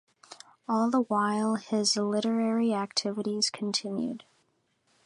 All 0.67 0.89
the 0.89 1.03
while 1.03 1.57
his 1.57 1.95
literary 1.95 2.73
activities 2.73 3.51
continued. 3.51 4.23